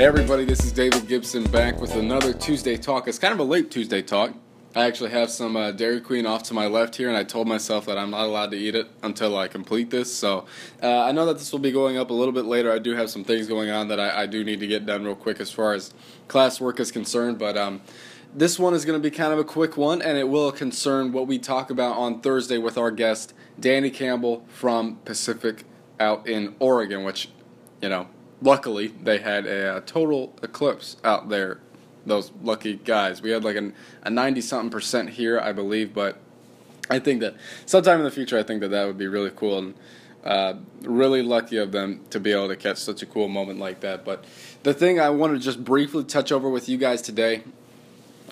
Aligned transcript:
Hey 0.00 0.06
everybody, 0.06 0.46
this 0.46 0.64
is 0.64 0.72
David 0.72 1.06
Gibson 1.08 1.44
back 1.50 1.78
with 1.78 1.94
another 1.94 2.32
Tuesday 2.32 2.78
talk. 2.78 3.06
It's 3.06 3.18
kind 3.18 3.34
of 3.34 3.38
a 3.38 3.44
late 3.44 3.70
Tuesday 3.70 4.00
talk. 4.00 4.32
I 4.74 4.86
actually 4.86 5.10
have 5.10 5.28
some 5.28 5.56
uh, 5.56 5.72
Dairy 5.72 6.00
Queen 6.00 6.24
off 6.24 6.42
to 6.44 6.54
my 6.54 6.68
left 6.68 6.96
here, 6.96 7.08
and 7.08 7.18
I 7.18 7.22
told 7.22 7.46
myself 7.46 7.84
that 7.84 7.98
I'm 7.98 8.10
not 8.10 8.24
allowed 8.24 8.50
to 8.52 8.56
eat 8.56 8.74
it 8.74 8.88
until 9.02 9.36
I 9.36 9.46
complete 9.46 9.90
this. 9.90 10.10
So 10.10 10.46
uh, 10.82 11.04
I 11.04 11.12
know 11.12 11.26
that 11.26 11.36
this 11.36 11.52
will 11.52 11.58
be 11.58 11.70
going 11.70 11.98
up 11.98 12.08
a 12.08 12.14
little 12.14 12.32
bit 12.32 12.46
later. 12.46 12.72
I 12.72 12.78
do 12.78 12.94
have 12.94 13.10
some 13.10 13.24
things 13.24 13.46
going 13.46 13.68
on 13.68 13.88
that 13.88 14.00
I, 14.00 14.22
I 14.22 14.26
do 14.26 14.42
need 14.42 14.60
to 14.60 14.66
get 14.66 14.86
done 14.86 15.04
real 15.04 15.14
quick 15.14 15.38
as 15.38 15.50
far 15.50 15.74
as 15.74 15.92
classwork 16.28 16.80
is 16.80 16.90
concerned, 16.90 17.38
but 17.38 17.58
um, 17.58 17.82
this 18.34 18.58
one 18.58 18.72
is 18.72 18.86
going 18.86 18.98
to 18.98 19.06
be 19.06 19.14
kind 19.14 19.34
of 19.34 19.38
a 19.38 19.44
quick 19.44 19.76
one, 19.76 20.00
and 20.00 20.16
it 20.16 20.30
will 20.30 20.50
concern 20.50 21.12
what 21.12 21.26
we 21.26 21.38
talk 21.38 21.68
about 21.68 21.98
on 21.98 22.22
Thursday 22.22 22.56
with 22.56 22.78
our 22.78 22.90
guest, 22.90 23.34
Danny 23.60 23.90
Kambel 23.90 24.48
from 24.48 24.96
Pacific 25.04 25.64
out 25.98 26.26
in 26.26 26.56
Oregon, 26.58 27.04
which, 27.04 27.28
you 27.82 27.90
know, 27.90 28.08
luckily 28.42 28.88
they 28.88 29.18
had 29.18 29.46
a, 29.46 29.78
a, 29.78 29.80
total 29.80 30.34
eclipse 30.42 30.96
out 31.04 31.28
there. 31.28 31.60
Those 32.06 32.32
lucky 32.42 32.76
guys. 32.76 33.20
We 33.20 33.30
had 33.30 33.44
like 33.44 33.56
an, 33.56 33.74
a 34.02 34.10
ninety 34.10 34.40
something 34.40 34.70
percent 34.70 35.10
here, 35.10 35.38
I 35.38 35.52
believe, 35.52 35.92
but 35.92 36.18
I 36.88 36.98
think 36.98 37.20
that 37.20 37.36
sometime 37.66 37.98
in 37.98 38.04
the 38.04 38.10
future, 38.10 38.38
I 38.38 38.42
think 38.42 38.60
that 38.62 38.68
that 38.68 38.86
would 38.86 38.98
be 38.98 39.06
really 39.06 39.30
cool 39.30 39.58
and 39.58 39.74
uh, 40.24 40.54
really 40.82 41.22
lucky 41.22 41.56
of 41.56 41.72
them 41.72 42.00
to 42.10 42.20
be 42.20 42.32
able 42.32 42.48
to 42.48 42.56
catch 42.56 42.78
such 42.78 43.02
a 43.02 43.06
cool 43.06 43.28
moment 43.28 43.58
like 43.58 43.80
that. 43.80 44.04
But 44.04 44.24
the 44.62 44.74
thing 44.74 44.98
I 44.98 45.10
want 45.10 45.34
to 45.34 45.38
just 45.38 45.64
briefly 45.64 46.04
touch 46.04 46.32
over 46.32 46.48
with 46.48 46.68
you 46.68 46.78
guys 46.78 47.00
today 47.00 47.42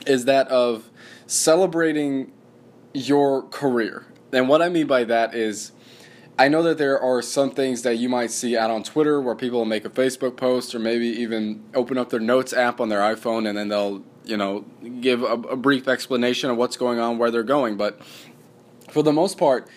is 0.06 0.24
that 0.24 0.48
of 0.48 0.90
celebrating 1.26 2.32
your 2.92 3.42
career. 3.42 4.06
And 4.32 4.48
what 4.48 4.60
I 4.60 4.68
mean 4.68 4.86
by 4.86 5.04
that 5.04 5.34
is 5.34 5.72
I 6.38 6.46
know 6.46 6.62
that 6.62 6.78
there 6.78 7.00
are 7.00 7.20
some 7.20 7.50
things 7.50 7.82
that 7.82 7.96
you 7.96 8.08
might 8.08 8.30
see 8.30 8.56
out 8.56 8.70
on 8.70 8.84
Twitter 8.84 9.20
where 9.20 9.34
people 9.34 9.64
make 9.64 9.84
a 9.84 9.90
Facebook 9.90 10.36
post 10.36 10.72
or 10.72 10.78
maybe 10.78 11.08
even 11.08 11.64
open 11.74 11.98
up 11.98 12.10
their 12.10 12.20
notes 12.20 12.52
app 12.52 12.80
on 12.80 12.88
their 12.88 13.00
iPhone 13.00 13.48
and 13.48 13.58
then 13.58 13.68
they'll, 13.68 14.04
you 14.24 14.36
know, 14.36 14.60
give 15.00 15.24
a, 15.24 15.32
a 15.32 15.56
brief 15.56 15.88
explanation 15.88 16.48
of 16.48 16.56
what's 16.56 16.76
going 16.76 17.00
on, 17.00 17.18
where 17.18 17.32
they're 17.32 17.42
going. 17.42 17.76
But 17.76 18.00
for 18.88 19.02
the 19.02 19.12
most 19.12 19.36
part, 19.36 19.68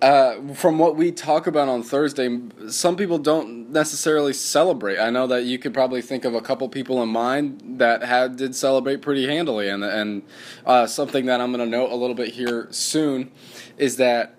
uh, 0.00 0.54
from 0.54 0.78
what 0.78 0.96
we 0.96 1.12
talk 1.12 1.46
about 1.46 1.68
on 1.68 1.82
Thursday, 1.82 2.40
some 2.68 2.96
people 2.96 3.18
don't 3.18 3.70
necessarily 3.70 4.32
celebrate. 4.32 4.98
I 4.98 5.10
know 5.10 5.26
that 5.26 5.44
you 5.44 5.58
could 5.58 5.74
probably 5.74 6.00
think 6.00 6.24
of 6.24 6.34
a 6.34 6.40
couple 6.40 6.66
people 6.70 7.02
in 7.02 7.10
mind 7.10 7.60
that 7.78 8.02
had 8.02 8.36
did 8.36 8.54
celebrate 8.54 9.02
pretty 9.02 9.26
handily, 9.26 9.68
and 9.68 9.84
and 9.84 10.22
uh, 10.64 10.86
something 10.86 11.26
that 11.26 11.42
I'm 11.42 11.52
going 11.52 11.70
to 11.70 11.70
note 11.70 11.92
a 11.92 11.96
little 11.96 12.16
bit 12.16 12.32
here 12.32 12.68
soon 12.70 13.30
is 13.76 13.98
that 13.98 14.36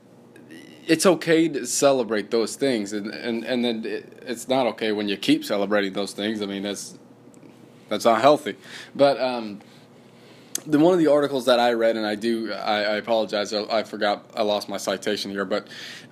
it's 0.87 1.05
okay 1.05 1.47
to 1.49 1.65
celebrate 1.65 2.31
those 2.31 2.55
things, 2.55 2.93
and 2.93 3.07
and 3.07 3.43
and 3.43 3.63
then 3.63 3.85
it, 3.85 4.23
it's 4.25 4.47
not 4.47 4.67
okay 4.67 4.91
when 4.91 5.07
you 5.07 5.17
keep 5.17 5.45
celebrating 5.45 5.93
those 5.93 6.13
things. 6.13 6.41
I 6.41 6.45
mean, 6.45 6.63
that's 6.63 6.97
that's 7.89 8.05
not 8.05 8.21
healthy. 8.21 8.55
But 8.95 9.19
um, 9.19 9.59
the 10.65 10.79
one 10.79 10.93
of 10.93 10.99
the 10.99 11.07
articles 11.07 11.45
that 11.45 11.59
I 11.59 11.73
read, 11.73 11.97
and 11.97 12.05
I 12.05 12.15
do, 12.15 12.53
I, 12.53 12.83
I 12.83 12.95
apologize, 12.95 13.53
I, 13.53 13.63
I, 13.63 13.83
forgot, 13.83 14.29
I 14.35 14.43
lost 14.43 14.69
my 14.69 14.77
citation 14.77 15.31
here, 15.31 15.45
but 15.45 15.67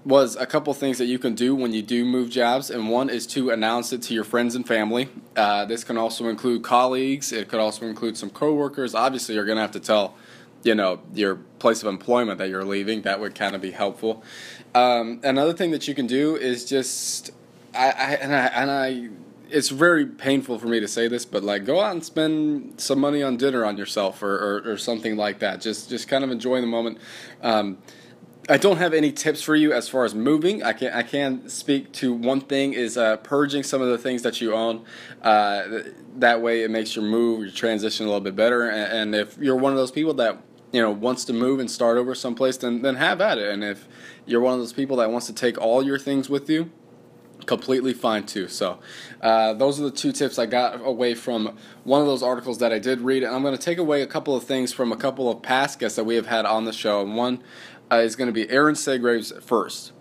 was 0.05 0.35
a 0.35 0.45
couple 0.45 0.73
things 0.73 0.97
that 0.97 1.05
you 1.05 1.19
can 1.19 1.35
do 1.35 1.55
when 1.55 1.73
you 1.73 1.81
do 1.81 2.05
move 2.05 2.29
jobs, 2.29 2.69
and 2.69 2.89
one 2.89 3.09
is 3.09 3.27
to 3.27 3.49
announce 3.49 3.93
it 3.93 4.01
to 4.03 4.13
your 4.13 4.23
friends 4.23 4.55
and 4.55 4.67
family. 4.67 5.09
Uh, 5.35 5.65
this 5.65 5.83
can 5.83 5.97
also 5.97 6.27
include 6.29 6.63
colleagues. 6.63 7.31
It 7.31 7.47
could 7.47 7.59
also 7.59 7.85
include 7.85 8.17
some 8.17 8.29
coworkers. 8.29 8.95
Obviously, 8.95 9.35
you're 9.35 9.45
going 9.45 9.57
to 9.57 9.61
have 9.61 9.71
to 9.71 9.79
tell 9.79 10.15
you 10.63 10.75
know 10.75 10.99
your 11.13 11.35
place 11.59 11.81
of 11.81 11.87
employment 11.87 12.37
that 12.37 12.49
you're 12.49 12.65
leaving 12.65 13.01
that 13.03 13.19
would 13.19 13.35
kind 13.35 13.55
of 13.55 13.61
be 13.61 13.71
helpful 13.71 14.23
um, 14.75 15.19
another 15.23 15.53
thing 15.53 15.71
that 15.71 15.87
you 15.87 15.95
can 15.95 16.07
do 16.07 16.35
is 16.35 16.65
just 16.65 17.31
I, 17.73 17.89
I, 17.89 18.13
and 18.21 18.35
I 18.35 18.45
and 18.47 18.71
I 18.71 19.09
it's 19.49 19.69
very 19.69 20.05
painful 20.05 20.59
for 20.59 20.67
me 20.67 20.79
to 20.79 20.87
say 20.87 21.07
this 21.07 21.25
but 21.25 21.43
like 21.43 21.65
go 21.65 21.79
out 21.79 21.91
and 21.91 22.03
spend 22.03 22.79
some 22.79 22.99
money 22.99 23.23
on 23.23 23.37
dinner 23.37 23.65
on 23.65 23.77
yourself 23.77 24.21
or, 24.21 24.35
or, 24.35 24.71
or 24.73 24.77
something 24.77 25.17
like 25.17 25.39
that 25.39 25.61
just 25.61 25.89
just 25.89 26.07
kind 26.07 26.23
of 26.23 26.31
enjoy 26.31 26.61
the 26.61 26.67
moment 26.67 26.99
um, 27.41 27.77
I 28.49 28.57
don't 28.57 28.77
have 28.77 28.95
any 28.95 29.11
tips 29.11 29.43
for 29.43 29.55
you 29.55 29.73
as 29.73 29.87
far 29.87 30.05
as 30.05 30.15
moving. 30.15 30.63
I 30.63 30.73
can 30.73 30.91
I 30.91 31.03
can 31.03 31.47
speak 31.47 31.91
to 31.93 32.11
one 32.11 32.41
thing 32.41 32.73
is 32.73 32.97
uh, 32.97 33.17
purging 33.17 33.61
some 33.61 33.79
of 33.79 33.89
the 33.89 33.97
things 33.97 34.23
that 34.23 34.41
you 34.41 34.55
own. 34.55 34.85
Uh, 35.21 35.81
that 36.15 36.41
way, 36.41 36.63
it 36.63 36.71
makes 36.71 36.95
your 36.95 37.05
move, 37.05 37.41
your 37.41 37.51
transition 37.51 38.07
a 38.07 38.09
little 38.09 38.23
bit 38.23 38.35
better. 38.35 38.67
And, 38.67 39.13
and 39.13 39.15
if 39.15 39.37
you're 39.37 39.55
one 39.55 39.71
of 39.71 39.77
those 39.77 39.91
people 39.91 40.15
that 40.15 40.41
you 40.71 40.81
know 40.81 40.91
wants 40.91 41.25
to 41.25 41.33
move 41.33 41.59
and 41.59 41.69
start 41.69 41.97
over 41.97 42.15
someplace, 42.15 42.57
then 42.57 42.81
then 42.81 42.95
have 42.95 43.21
at 43.21 43.37
it. 43.37 43.49
And 43.49 43.63
if 43.63 43.87
you're 44.25 44.41
one 44.41 44.53
of 44.53 44.59
those 44.59 44.73
people 44.73 44.97
that 44.97 45.11
wants 45.11 45.27
to 45.27 45.33
take 45.33 45.57
all 45.59 45.83
your 45.83 45.99
things 45.99 46.29
with 46.29 46.49
you, 46.49 46.71
completely 47.45 47.93
fine 47.93 48.25
too. 48.25 48.47
So, 48.47 48.79
uh, 49.21 49.53
those 49.53 49.79
are 49.79 49.83
the 49.83 49.91
two 49.91 50.11
tips 50.11 50.37
I 50.37 50.45
got 50.45 50.85
away 50.85 51.15
from 51.15 51.57
one 51.83 52.01
of 52.01 52.07
those 52.07 52.23
articles 52.23 52.59
that 52.59 52.71
I 52.71 52.79
did 52.79 53.01
read. 53.01 53.23
And 53.23 53.35
I'm 53.35 53.41
going 53.41 53.55
to 53.55 53.61
take 53.61 53.77
away 53.77 54.01
a 54.01 54.07
couple 54.07 54.35
of 54.35 54.43
things 54.43 54.71
from 54.73 54.91
a 54.91 54.97
couple 54.97 55.29
of 55.31 55.41
past 55.41 55.79
guests 55.79 55.95
that 55.95 56.03
we 56.03 56.15
have 56.15 56.27
had 56.27 56.45
on 56.45 56.65
the 56.65 56.73
show. 56.73 57.01
And 57.01 57.15
one 57.15 57.43
uh, 57.91 57.97
is 57.97 58.15
going 58.15 58.27
to 58.27 58.33
be 58.33 58.49
Aaron 58.49 58.75
Segraves 58.75 59.31
first. 59.41 59.93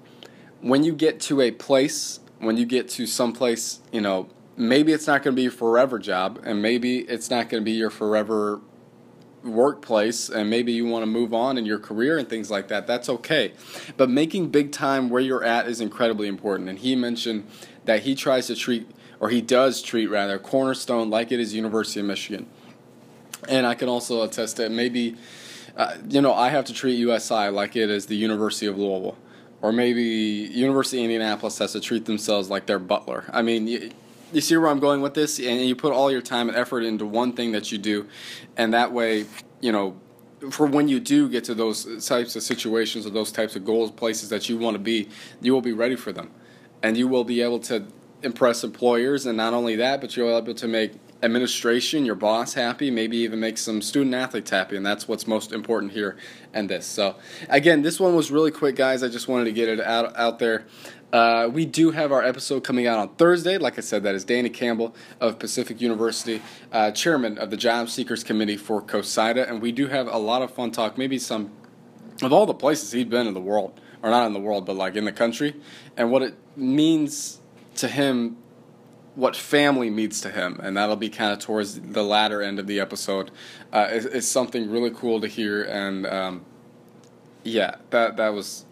When 0.61 0.83
you 0.85 0.93
get 0.93 1.21
to 1.21 1.41
a 1.41 1.51
place, 1.51 2.21
when 2.39 2.57
you 2.57 2.67
get 2.67 2.89
to 2.91 3.07
someplace, 3.07 3.81
you 3.93 4.01
know, 4.01 4.29
maybe 4.57 4.93
it's 4.93 5.07
not 5.07 5.23
going 5.23 5.35
to 5.35 5.41
be 5.41 5.47
a 5.47 5.51
forever 5.51 5.99
job, 5.99 6.41
and 6.45 6.61
maybe 6.61 6.99
it's 6.99 7.31
not 7.31 7.49
going 7.49 7.63
to 7.63 7.65
be 7.65 7.73
your 7.73 7.91
forever 7.91 8.61
workplace 9.45 10.29
and 10.29 10.51
maybe 10.51 10.73
you 10.73 10.87
want 10.87 11.03
to 11.03 11.07
move 11.07 11.33
on 11.33 11.59
in 11.59 11.65
your 11.65 11.79
career 11.79 12.19
and 12.19 12.29
things 12.29 12.51
like 12.51 12.69
that, 12.69 12.87
that's 12.87 13.09
okay. 13.09 13.53
But 13.97 14.11
making 14.11 14.51
big 14.51 14.73
time 14.73 15.11
where 15.11 15.21
you're 15.21 15.45
at 15.45 15.69
is 15.69 15.81
incredibly 15.81 16.29
important. 16.29 16.69
And 16.69 16.79
he 16.79 16.97
mentioned 16.97 17.47
that 17.85 18.03
he 18.03 18.15
tries 18.15 18.47
to 18.49 18.55
treat, 18.55 18.89
or 19.21 19.31
he 19.31 19.41
does 19.41 19.83
treat 19.83 20.07
rather, 20.09 20.39
Cornerstone 20.39 21.11
like 21.11 21.33
it 21.33 21.41
is 21.41 21.55
University 21.55 22.01
of 22.01 22.07
Michigan. 22.07 22.47
And 23.49 23.67
I 23.67 23.75
can 23.75 23.89
also 23.89 24.23
attest 24.23 24.57
that 24.57 24.71
maybe, 24.71 25.17
uh, 25.77 25.97
you 26.09 26.21
know, 26.21 26.35
I 26.35 26.49
have 26.49 26.65
to 26.67 26.73
treat 26.73 26.97
USI 26.97 27.49
like 27.49 27.77
it 27.77 27.91
is 27.91 28.07
the 28.07 28.17
University 28.17 28.67
of 28.67 28.77
Louisville. 28.77 29.17
Or 29.61 29.73
maybe 29.73 30.03
University 30.03 30.99
of 30.99 31.05
Indianapolis 31.05 31.59
has 31.59 31.73
to 31.73 31.81
treat 31.81 32.05
themselves 32.05 32.49
like 32.49 32.67
their 32.67 32.79
Butler. 32.79 33.25
I 33.33 33.43
mean, 33.43 33.93
you 34.33 34.41
see 34.41 34.57
where 34.57 34.69
I'm 34.69 34.81
going 34.81 35.01
with 35.01 35.15
this, 35.15 35.39
and 35.39 35.61
you 35.61 35.75
put 35.75 35.93
all 35.93 36.11
your 36.11 36.23
time 36.23 36.49
and 36.49 36.57
effort 36.57 36.83
into 36.83 37.07
one 37.07 37.33
thing 37.33 37.53
that 37.53 37.73
you 37.73 37.79
do, 37.79 38.07
and 38.57 38.75
that 38.75 38.93
way, 38.93 39.27
you 39.61 39.73
know, 39.73 39.97
for 40.51 40.67
when 40.67 40.87
you 40.89 41.01
do 41.01 41.29
get 41.29 41.45
to 41.45 41.55
those 41.55 42.07
types 42.07 42.37
of 42.37 42.43
situations 42.43 43.07
or 43.07 43.11
those 43.11 43.33
types 43.33 43.57
of 43.57 43.65
goals, 43.65 43.91
places 43.91 44.29
that 44.29 44.49
you 44.49 44.57
want 44.57 44.75
to 44.75 44.79
be, 44.79 45.09
you 45.41 45.53
will 45.53 45.61
be 45.61 45.73
ready 45.73 45.97
for 45.97 46.13
them, 46.13 46.31
and 46.83 46.97
you 46.97 47.09
will 47.09 47.25
be 47.25 47.43
able 47.43 47.59
to 47.61 47.87
impress 48.23 48.65
employers, 48.65 49.27
and 49.27 49.37
not 49.37 49.55
only 49.55 49.77
that, 49.77 50.01
but 50.01 50.17
you'll 50.17 50.29
be 50.29 50.35
able 50.35 50.55
to 50.55 50.69
make 50.69 50.93
administration, 51.23 52.05
your 52.05 52.15
boss 52.15 52.55
happy, 52.55 52.91
maybe 52.91 53.17
even 53.19 53.41
make 53.41 53.59
some 53.59 53.83
student 53.83 54.15
athletes 54.15 54.51
happy, 54.51 54.77
and 54.77 54.87
that's 54.87 55.09
what's 55.09 55.27
most 55.27 55.53
important 55.53 55.93
here 55.93 56.17
and 56.55 56.69
this. 56.71 56.87
So, 56.87 57.17
again, 57.49 57.83
this 57.83 57.99
one 57.99 58.15
was 58.15 58.31
really 58.31 58.51
quick, 58.51 58.77
guys. 58.77 59.03
I 59.03 59.09
just 59.09 59.29
wanted 59.29 59.47
to 59.47 59.53
get 59.53 59.69
it 59.69 59.81
out 59.81 60.17
out 60.17 60.39
there. 60.39 60.67
Uh, 61.13 61.49
we 61.51 61.65
do 61.65 61.91
have 61.91 62.13
our 62.13 62.23
episode 62.23 62.63
coming 62.63 62.87
out 62.87 62.99
on 62.99 63.09
Thursday. 63.15 63.57
Like 63.57 63.79
I 63.79 63.81
said, 63.81 64.03
that 64.03 64.15
is 64.15 64.25
Danny 64.25 64.51
Kambel 64.51 64.95
of 65.21 65.39
Pacific 65.39 65.81
University, 65.81 66.43
uh, 66.71 66.91
chairman 66.91 67.39
of 67.39 67.51
the 67.51 67.57
Job 67.57 67.89
Seekers 67.89 68.23
Committee 68.23 68.59
for 68.59 68.83
COSIDA, 68.83 69.49
and 69.49 69.63
we 69.63 69.73
do 69.73 69.87
have 69.87 70.07
a 70.07 70.19
lot 70.19 70.43
of 70.43 70.51
fun 70.51 70.71
talk. 70.71 70.99
Maybe 70.99 71.19
some 71.19 71.51
of 72.23 72.33
all 72.33 72.45
the 72.45 72.55
places 72.55 72.93
he'd 72.93 73.09
been 73.09 73.27
in 73.27 73.33
the 73.33 73.41
world, 73.41 73.81
or 74.03 74.11
not 74.11 74.27
in 74.27 74.35
the 74.35 74.41
world, 74.41 74.67
but 74.67 74.77
like 74.77 74.97
in 74.97 75.07
the 75.07 75.13
country, 75.13 75.57
and 75.97 76.11
what 76.11 76.23
it 76.23 76.35
means 76.57 77.41
to 77.77 77.89
him, 77.89 78.37
what 79.15 79.35
family 79.35 79.89
means 79.89 80.21
to 80.21 80.31
him, 80.31 80.61
and 80.63 80.77
that'll 80.77 80.97
be 80.97 81.09
kind 81.09 81.33
of 81.33 81.39
towards 81.39 81.81
the 81.81 82.03
latter 82.03 82.43
end 82.43 82.59
of 82.59 82.67
the 82.67 82.81
episode. 82.81 83.31
Uh, 83.73 83.89
is, 83.91 84.05
is 84.05 84.29
something 84.29 84.71
really 84.71 84.91
cool 84.91 85.23
to 85.23 85.27
hear, 85.27 85.63
and 85.63 86.07
um, 86.07 86.45
yeah, 87.45 87.77
that 87.89 88.19
that 88.19 88.35
was 88.35 88.67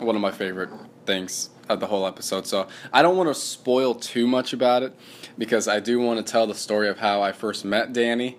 one 0.00 0.16
of 0.16 0.22
my 0.22 0.30
favorite 0.30 0.70
things 1.04 1.50
of 1.68 1.80
the 1.80 1.86
whole 1.86 2.06
episode. 2.06 2.46
So 2.46 2.66
I 2.92 3.02
don't 3.02 3.16
want 3.16 3.28
to 3.28 3.34
spoil 3.34 3.94
too 3.94 4.26
much 4.26 4.52
about 4.52 4.82
it 4.82 4.94
because 5.36 5.68
I 5.68 5.80
do 5.80 6.00
want 6.00 6.24
to 6.24 6.30
tell 6.30 6.46
the 6.46 6.54
story 6.54 6.88
of 6.88 6.98
how 6.98 7.22
I 7.22 7.32
first 7.32 7.64
met 7.64 7.92
Danny. 7.92 8.38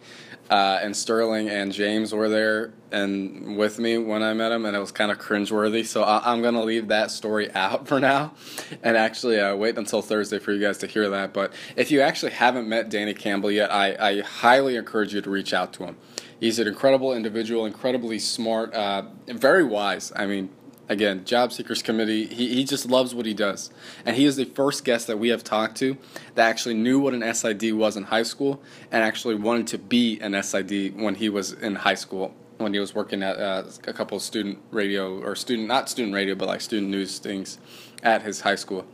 Uh, 0.49 0.79
and 0.81 0.97
Sterling 0.97 1.47
and 1.47 1.71
James 1.71 2.11
were 2.11 2.27
there 2.27 2.73
and 2.91 3.55
with 3.55 3.77
me 3.77 3.99
when 3.99 4.23
I 4.23 4.33
met 4.33 4.51
him, 4.51 4.65
and 4.65 4.75
it 4.75 4.79
was 4.79 4.91
kind 4.91 5.11
of 5.11 5.19
cringeworthy. 5.19 5.85
So 5.85 6.01
I- 6.01 6.33
am 6.33 6.41
gonna 6.41 6.63
leave 6.63 6.87
that 6.87 7.11
story 7.11 7.51
out 7.53 7.87
for 7.87 7.99
now, 7.99 8.33
and 8.81 8.97
actually 8.97 9.39
uh, 9.39 9.55
wait 9.55 9.77
until 9.77 10.01
Thursday 10.01 10.39
for 10.39 10.51
you 10.51 10.59
guys 10.59 10.79
to 10.79 10.87
hear 10.87 11.07
that. 11.09 11.33
But 11.33 11.53
if 11.75 11.91
you 11.91 12.01
actually 12.01 12.31
haven't 12.31 12.67
met 12.67 12.89
Danny 12.89 13.13
Kambel 13.13 13.53
yet, 13.53 13.71
I, 13.71 13.95
I 13.99 14.21
highly 14.21 14.75
encourage 14.75 15.13
you 15.13 15.21
to 15.21 15.29
reach 15.29 15.53
out 15.53 15.71
to 15.73 15.83
him. 15.83 15.97
He's 16.39 16.57
an 16.57 16.67
incredible 16.67 17.13
individual, 17.13 17.65
incredibly 17.65 18.17
smart, 18.17 18.73
uh, 18.73 19.03
very 19.27 19.63
wise. 19.63 20.11
I 20.15 20.25
mean, 20.25 20.49
again, 20.89 21.23
Job 21.23 21.53
Seekers 21.53 21.81
Committee, 21.81 22.25
he, 22.25 22.55
he 22.55 22.63
just 22.65 22.89
loves 22.89 23.15
what 23.15 23.25
he 23.25 23.33
does. 23.33 23.71
And 24.05 24.15
he 24.15 24.25
is 24.25 24.35
the 24.35 24.45
first 24.45 24.83
guest 24.83 25.07
that 25.07 25.17
we 25.17 25.29
have 25.29 25.43
talked 25.43 25.77
to 25.77 25.95
that 26.35 26.49
actually 26.49 26.75
knew 26.75 26.99
what 26.99 27.13
an 27.13 27.33
SID 27.33 27.73
was 27.73 27.95
in 27.95 28.03
high 28.05 28.23
school 28.23 28.61
and 28.91 29.03
actually 29.03 29.35
wanted 29.35 29.67
to 29.67 29.77
be 29.77 30.19
an 30.19 30.41
SID 30.41 30.99
when 30.99 31.15
he 31.15 31.29
was 31.29 31.53
in 31.53 31.75
high 31.75 31.95
school, 31.95 32.33
when 32.57 32.73
he 32.73 32.79
was 32.79 32.93
working 32.93 33.23
at 33.23 33.39
uh, 33.39 33.63
a 33.87 33.93
couple 33.93 34.19
student 34.19 34.59
radio, 34.71 35.21
or 35.21 35.35
student, 35.35 35.67
not 35.67 35.87
student 35.87 36.13
radio, 36.13 36.35
but 36.35 36.47
like 36.47 36.61
student 36.61 36.91
news 36.91 37.19
things 37.19 37.59
at 38.03 38.23
his 38.23 38.41
high 38.41 38.55
school. 38.55 38.85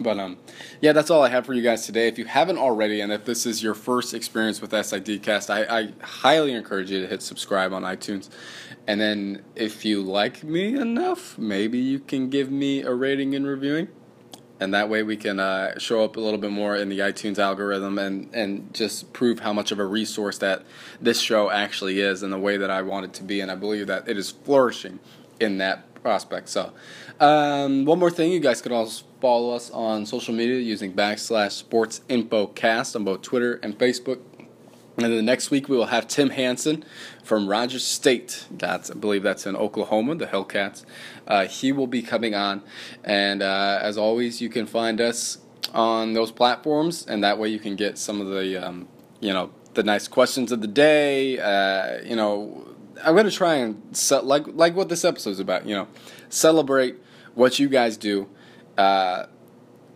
But 0.00 0.18
um, 0.18 0.38
yeah, 0.80 0.92
that's 0.92 1.10
all 1.10 1.22
I 1.22 1.28
have 1.28 1.46
for 1.46 1.54
you 1.54 1.62
guys 1.62 1.86
today. 1.86 2.08
If 2.08 2.18
you 2.18 2.24
haven't 2.24 2.58
already, 2.58 3.00
and 3.00 3.12
if 3.12 3.24
this 3.24 3.46
is 3.46 3.62
your 3.62 3.74
first 3.74 4.14
experience 4.14 4.60
with 4.60 4.72
SIDcast, 4.72 5.50
I, 5.50 5.80
I 5.80 5.92
highly 6.02 6.52
encourage 6.52 6.90
you 6.90 7.00
to 7.02 7.06
hit 7.06 7.22
subscribe 7.22 7.72
on 7.72 7.82
iTunes. 7.82 8.30
And 8.86 9.00
then 9.00 9.42
if 9.54 9.84
you 9.84 10.02
like 10.02 10.42
me 10.42 10.74
enough, 10.74 11.38
maybe 11.38 11.78
you 11.78 12.00
can 12.00 12.30
give 12.30 12.50
me 12.50 12.82
a 12.82 12.92
rating 12.92 13.34
and 13.34 13.46
reviewing. 13.46 13.88
And 14.58 14.72
that 14.74 14.88
way 14.88 15.02
we 15.02 15.16
can 15.16 15.40
uh, 15.40 15.78
show 15.78 16.04
up 16.04 16.16
a 16.16 16.20
little 16.20 16.38
bit 16.38 16.52
more 16.52 16.76
in 16.76 16.88
the 16.88 17.00
iTunes 17.00 17.38
algorithm 17.38 17.98
and, 17.98 18.32
and 18.32 18.72
just 18.72 19.12
prove 19.12 19.40
how 19.40 19.52
much 19.52 19.72
of 19.72 19.80
a 19.80 19.84
resource 19.84 20.38
that 20.38 20.62
this 21.00 21.20
show 21.20 21.50
actually 21.50 21.98
is 22.00 22.22
and 22.22 22.32
the 22.32 22.38
way 22.38 22.56
that 22.56 22.70
I 22.70 22.82
want 22.82 23.06
it 23.06 23.12
to 23.14 23.24
be. 23.24 23.40
And 23.40 23.50
I 23.50 23.56
believe 23.56 23.88
that 23.88 24.08
it 24.08 24.16
is 24.16 24.30
flourishing 24.30 25.00
in 25.40 25.58
that 25.58 25.92
prospect. 25.94 26.48
So, 26.48 26.72
um, 27.18 27.84
one 27.84 27.98
more 27.98 28.10
thing, 28.10 28.30
you 28.30 28.38
guys 28.38 28.62
can 28.62 28.72
also 28.72 29.04
follow 29.22 29.54
us 29.54 29.70
on 29.70 30.04
social 30.04 30.34
media 30.34 30.58
using 30.58 30.92
backslash 30.92 31.52
sports 31.52 32.00
info 32.08 32.48
cast 32.48 32.96
on 32.96 33.04
both 33.04 33.22
Twitter 33.22 33.60
and 33.62 33.78
Facebook. 33.78 34.18
And 34.96 35.04
then 35.04 35.14
the 35.14 35.22
next 35.22 35.48
week 35.52 35.68
we 35.68 35.76
will 35.76 35.86
have 35.86 36.08
Tim 36.08 36.30
Hanson 36.30 36.84
from 37.22 37.46
Rogers 37.46 37.84
State. 37.84 38.46
That's 38.50 38.90
I 38.90 38.94
believe 38.94 39.22
that's 39.22 39.46
in 39.46 39.54
Oklahoma, 39.54 40.16
the 40.16 40.26
Hillcats. 40.26 40.84
Uh, 41.24 41.46
he 41.46 41.70
will 41.70 41.86
be 41.86 42.02
coming 42.02 42.34
on, 42.34 42.62
and 43.04 43.42
uh, 43.42 43.78
as 43.80 43.96
always, 43.96 44.42
you 44.42 44.48
can 44.48 44.66
find 44.66 45.00
us 45.00 45.38
on 45.72 46.14
those 46.14 46.32
platforms, 46.32 47.06
and 47.06 47.22
that 47.22 47.38
way 47.38 47.48
you 47.48 47.60
can 47.60 47.76
get 47.76 47.98
some 47.98 48.20
of 48.20 48.26
the 48.26 48.58
um, 48.58 48.88
you 49.20 49.32
know 49.32 49.50
the 49.74 49.84
nice 49.84 50.08
questions 50.08 50.50
of 50.50 50.60
the 50.60 50.66
day. 50.66 51.38
Uh, 51.38 52.02
you 52.02 52.16
know, 52.16 52.68
I'm 53.04 53.14
gonna 53.14 53.30
try 53.30 53.54
and 53.54 53.80
like 54.24 54.48
like 54.48 54.74
what 54.74 54.88
this 54.88 55.04
episode 55.04 55.30
is 55.30 55.40
about. 55.40 55.64
You 55.64 55.76
know, 55.76 55.88
celebrate 56.28 56.96
what 57.34 57.60
you 57.60 57.68
guys 57.68 57.96
do 57.96 58.28
uh, 58.78 59.26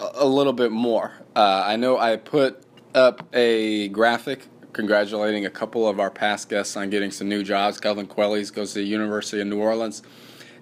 a 0.00 0.26
little 0.26 0.52
bit 0.52 0.72
more. 0.72 1.12
Uh, 1.34 1.62
I 1.64 1.76
know 1.76 1.98
I 1.98 2.16
put 2.16 2.62
up 2.94 3.28
a 3.34 3.88
graphic 3.88 4.46
congratulating 4.76 5.46
a 5.46 5.50
couple 5.50 5.88
of 5.88 5.98
our 5.98 6.10
past 6.10 6.50
guests 6.50 6.76
on 6.76 6.90
getting 6.90 7.10
some 7.10 7.28
new 7.28 7.42
jobs. 7.42 7.80
Calvin 7.80 8.06
Quellies 8.06 8.52
goes 8.52 8.74
to 8.74 8.80
the 8.80 8.84
University 8.84 9.40
of 9.40 9.48
New 9.48 9.58
Orleans. 9.58 10.02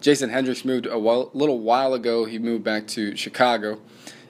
Jason 0.01 0.31
Hendricks 0.31 0.65
moved 0.65 0.87
a 0.87 0.99
while, 0.99 1.31
little 1.35 1.59
while 1.59 1.95
ago. 1.95 2.25
He 2.25 2.39
moved 2.39 2.63
back 2.63 2.87
to 2.89 3.17
Chicago, 3.17 3.81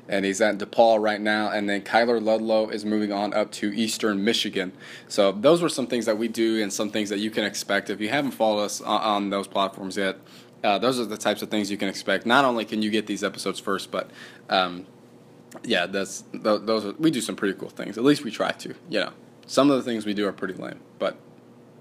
and 0.09 0.25
he's 0.25 0.41
at 0.41 0.57
DePaul 0.57 1.03
right 1.03 1.21
now. 1.21 1.51
And 1.51 1.69
then 1.69 1.83
Kyler 1.83 2.23
Ludlow 2.23 2.71
is 2.71 2.85
moving 2.85 3.13
on 3.13 3.35
up 3.35 3.53
to 3.53 3.77
Eastern 3.77 4.25
Michigan. 4.25 4.73
So 5.07 5.33
those 5.33 5.61
were 5.61 5.69
some 5.69 5.87
things 5.87 6.07
that 6.07 6.17
we 6.17 6.29
do, 6.29 6.63
and 6.63 6.73
some 6.73 6.91
things 6.91 7.11
that 7.11 7.19
you 7.19 7.31
can 7.31 7.45
expect 7.45 7.91
if 7.91 8.01
you 8.01 8.09
haven't 8.09 8.31
followed 8.31 8.63
us 8.63 8.81
on, 8.81 9.01
on 9.01 9.31
those 9.31 9.47
platforms 9.47 9.99
yet. 9.99 10.17
Uh, 10.65 10.79
those 10.79 10.99
are 10.99 11.05
the 11.05 11.19
types 11.19 11.43
of 11.43 11.51
things 11.51 11.71
you 11.71 11.77
can 11.77 11.89
expect. 11.89 12.25
Not 12.25 12.45
only 12.45 12.65
can 12.65 12.83
you 12.83 12.91
get 12.91 13.07
these 13.07 13.23
episodes 13.23 13.61
first, 13.61 13.91
but 13.91 14.11
um, 14.49 14.87
yeah, 15.63 15.87
that's 15.87 16.25
those. 16.33 16.87
Are, 16.87 16.93
we 16.93 17.11
do 17.11 17.21
some 17.21 17.37
pretty 17.37 17.57
cool 17.59 17.69
things. 17.69 17.99
At 17.99 18.05
least 18.05 18.25
we 18.25 18.31
try 18.31 18.51
to. 18.51 18.75
You 18.89 19.01
know. 19.01 19.13
Some 19.47 19.71
of 19.71 19.77
the 19.77 19.83
things 19.83 20.07
we 20.07 20.15
do 20.15 20.27
are 20.27 20.33
pretty 20.33 20.55
lame, 20.55 20.81
but 20.99 21.19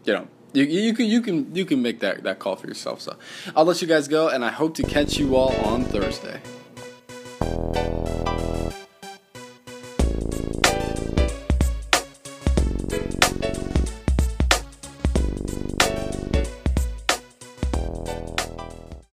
you 0.04 0.14
know, 0.14 0.28
you, 0.52 0.66
you 0.66 0.94
can 0.94 1.06
you 1.06 1.22
can 1.22 1.56
you 1.56 1.66
can 1.66 1.82
make 1.82 2.02
that 2.02 2.24
that 2.24 2.40
call 2.40 2.58
for 2.58 2.68
yourself. 2.68 3.00
So 3.00 3.16
I'll 3.56 3.66
let 3.66 3.82
you 3.82 3.88
guys 3.88 4.10
go, 4.10 4.28
and 4.28 4.44
I 4.44 4.50
hope 4.50 4.76
to 4.76 4.84
catch 4.84 5.18
you 5.18 5.36
all 5.38 5.56
on 5.66 5.86
Thursday. 5.86 6.42